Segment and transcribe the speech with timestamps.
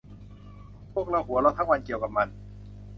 [0.93, 2.27] พวกเราหัวเราะทั้งวันเกี่ยวกับมัน